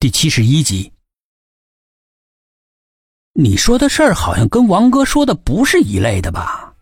[0.00, 0.90] 第七十一集，
[3.34, 6.72] 你说的事儿好像跟王哥说的不是一类的吧？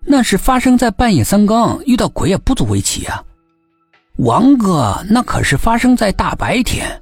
[0.00, 3.24] 那是发生在半夜三更，遇到鬼也不足为奇啊。
[4.16, 7.00] 王哥那可是发生在大白天。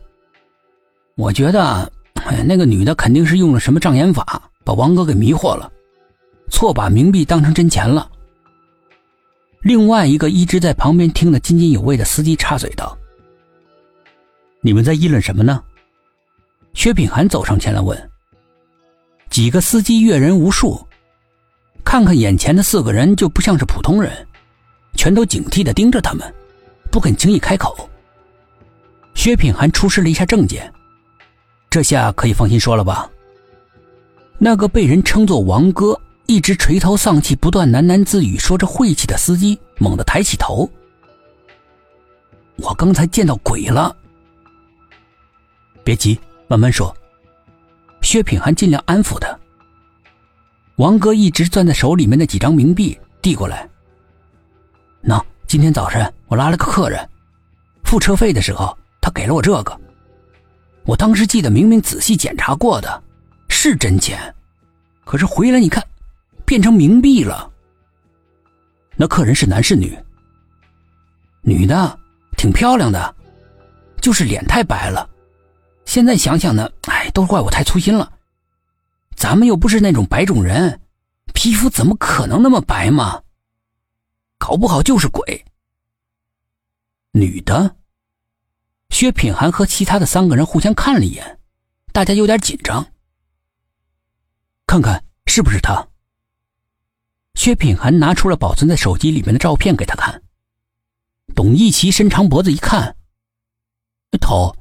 [1.17, 1.91] 我觉得，
[2.27, 5.73] 哎那个女的肯定是用了什么障眼法，把王哥给迷惑了，
[6.51, 8.07] 错把冥币当成真钱了。
[9.63, 12.99] 另外一个一直在旁边听得津津有味的司机插嘴道。
[14.65, 15.61] 你们在议论什么呢？
[16.73, 18.11] 薛品涵走上前来问。
[19.29, 20.87] 几个司机阅人无数，
[21.85, 24.25] 看看眼前的四个人就不像是普通人，
[24.95, 26.33] 全都警惕的盯着他们，
[26.93, 27.91] 不肯轻易开口。
[29.15, 30.73] 薛品涵出示了一下证件，
[31.69, 33.11] 这下可以放心说了吧？
[34.39, 40.71] 那个被人称作王哥，一直垂头丧气、不断喃喃自语、说着晦气的司机，猛地抬起头
[42.63, 43.97] ：“我刚才见到鬼了。”
[45.85, 46.19] 别急，
[46.49, 46.95] 慢慢说。
[48.03, 49.37] 薛品涵尽量安抚他。
[50.77, 53.69] 王哥一直攥在手里面的几张冥币递过来。
[55.05, 57.09] 喏，今天早晨我拉了个客人，
[57.85, 59.81] 付车费的时候他给了我这个。
[60.85, 63.03] 我当时记得明明仔细检查过的，
[63.49, 64.35] 是真钱，
[65.05, 65.85] 可是回来你看，
[66.45, 67.49] 变成冥币了。
[68.97, 69.97] 那客人是男是女？
[71.43, 71.99] 女的，
[72.37, 73.15] 挺漂亮的，
[74.01, 75.09] 就是脸太白了。
[75.93, 78.15] 现在想想呢，哎，都怪我太粗心了。
[79.15, 80.81] 咱们又不是那种白种人，
[81.35, 83.23] 皮肤怎么可能那么白嘛？
[84.39, 85.45] 搞不好就是鬼。
[87.11, 87.77] 女的，
[88.89, 91.39] 薛品涵和其他的三个人互相看了一眼，
[91.93, 92.91] 大家有点紧张。
[94.67, 95.87] 看看是不是他？
[97.35, 100.23] 薛品涵拿出了保存在手机里面的照片给他看。
[101.35, 102.97] 董一奇伸长脖子一看，
[104.19, 104.57] 头。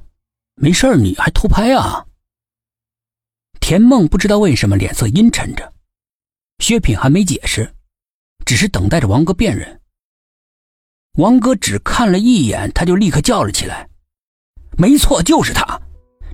[0.62, 2.06] 没事你还偷拍啊？
[3.58, 5.72] 田梦不知道为什么脸色阴沉着，
[6.60, 7.74] 薛品还没解释，
[8.46, 9.80] 只是等待着王哥辨认。
[11.14, 13.88] 王哥只看了一眼，他就立刻叫了起来
[14.78, 15.64] ：“没错，就是他，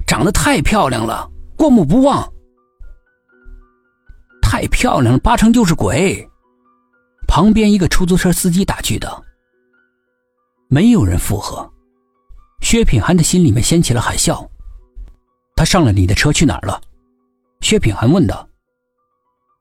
[0.07, 2.31] 长得太漂亮了，过目不忘。
[4.43, 6.29] 太漂亮了，八成就是鬼。”
[7.27, 9.25] 旁边一个出租车司机打趣道
[10.69, 11.67] ：“没有人附和。”
[12.61, 14.47] 薛品涵的心里面掀起了海啸。
[15.57, 16.81] 他上了你的车去哪儿了？
[17.61, 18.49] 薛品涵问道。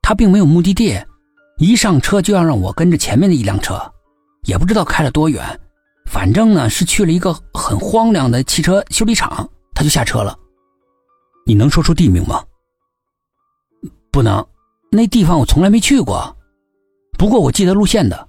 [0.02, 0.98] 他并没有目的地，
[1.58, 3.80] 一上车就要让我跟着前面的一辆车，
[4.44, 5.60] 也不知道开了多远，
[6.06, 10.38] 反正呢是去了一个很荒凉的汽车修理厂，他就下车了。
[11.44, 12.42] 你能说出地名吗？
[14.10, 14.46] 不能，
[14.90, 16.34] 那地方我从来没去过，
[17.18, 18.28] 不过我记得路线的。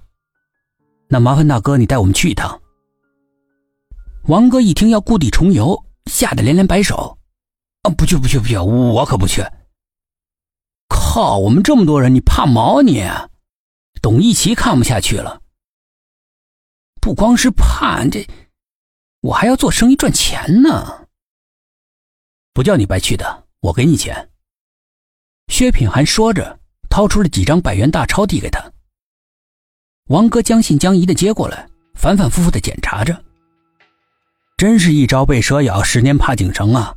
[1.08, 2.59] 那麻烦大哥你带我们去一趟。
[4.24, 7.18] 王哥一听要故地重游，吓得连连摆手
[7.82, 9.42] ：“啊，不去不去不去，我可不去！
[10.88, 13.02] 靠，我们这么多人，你怕毛你？”
[14.02, 15.42] 董一奇看不下去了
[17.00, 18.26] ：“不光是怕，这
[19.20, 21.06] 我还要做生意赚钱呢。
[22.52, 24.30] 不叫你白去的，我给你钱。”
[25.48, 28.72] 薛品涵说着，掏出了几张百元大钞递给他。
[30.08, 33.24] 王哥将信将疑的接过来，反反复复的检查着。
[34.60, 36.94] 真是一朝被蛇咬，十年怕井绳啊！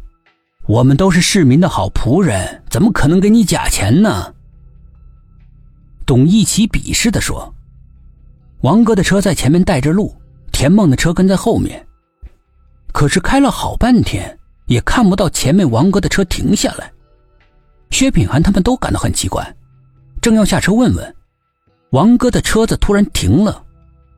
[0.68, 4.34] 我们都是市民的好仆人，怎么可能给你假钱呢？
[6.06, 7.56] 董一奇鄙视的说
[8.64, 10.14] ：“王哥的车在前面带着路，
[10.52, 11.88] 田梦的车跟在后面。
[12.92, 16.92] 可是开了好半天，也看不到前面王哥的车停下来。
[17.92, 19.56] 薛品涵他们都感到很奇怪，
[20.22, 21.16] 正要下车问问，
[21.92, 23.64] 王哥的车子突然停了，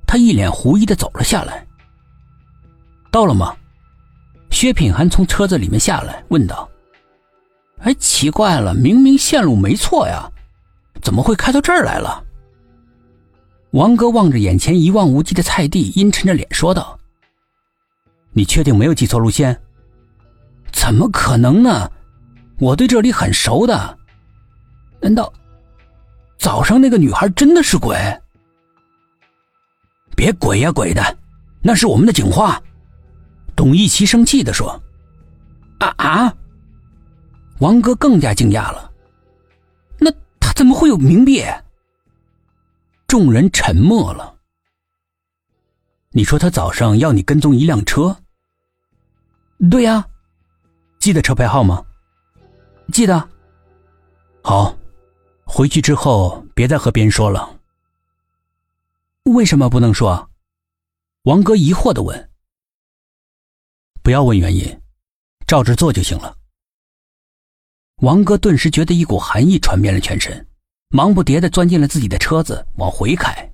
[0.07, 1.63] 他一脸狐疑的走了下来。”
[3.16, 3.56] 到了吗？
[4.52, 6.70] 薛品涵从车子里面下来，问道
[7.80, 10.30] ：“哎，奇怪了，明明线路没错呀，
[11.02, 12.22] 怎么会开到这儿来了？”
[13.72, 17.00] 王哥望着眼前一望无际的菜地，阴沉着脸说道
[18.36, 19.58] ：“你确定没有记错路线？
[20.74, 21.89] 怎么可能呢？
[22.60, 23.98] 我对这里很熟的。
[25.00, 25.31] 难道
[26.38, 27.95] 早上那个女孩真的是鬼？
[30.18, 31.18] 别鬼呀鬼的，
[31.62, 32.62] 那是我们的警花。”
[33.56, 34.81] 董一奇生气的说
[35.80, 36.36] ：“啊啊！”
[37.60, 38.92] 王哥更加惊讶了。
[40.00, 41.44] 那他怎么会有冥币？
[43.07, 44.36] 众人沉默了。
[46.12, 48.18] 你说他早上要你跟踪一辆车？
[49.72, 50.06] 对呀，
[51.00, 51.84] 记得车牌号吗？
[52.92, 53.30] 记得。
[54.42, 54.78] 好，
[55.46, 57.58] 回去之后别再和别人说了。
[59.24, 60.30] 为什么不能说？
[61.24, 62.30] 王哥疑惑的问。
[64.06, 64.63] 不要问原因，
[65.48, 66.38] 照着做就行了。
[68.04, 70.46] 王哥顿时觉得一股寒意传遍了全身，
[70.90, 73.52] 忙不迭的钻进了自己的车子，往回开。